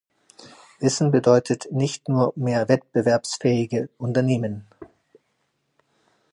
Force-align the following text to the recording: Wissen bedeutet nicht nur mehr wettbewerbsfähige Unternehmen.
Wissen 0.79 1.11
bedeutet 1.11 1.71
nicht 1.71 2.09
nur 2.09 2.33
mehr 2.35 2.67
wettbewerbsfähige 2.67 3.87
Unternehmen. 3.99 4.65